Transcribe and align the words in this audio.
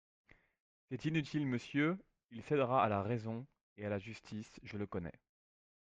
C'est 0.89 1.05
inutile, 1.05 1.45
monsieur, 1.45 1.95
il 2.31 2.41
cédera 2.41 2.83
à 2.83 2.89
la 2.89 3.03
raison 3.03 3.45
et 3.77 3.85
à 3.85 3.89
la 3.89 3.99
justice, 3.99 4.59
je 4.63 4.79
le 4.79 4.87
connais. 4.87 5.13